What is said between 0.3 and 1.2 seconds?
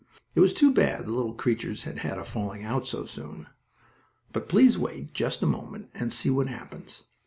It was too bad the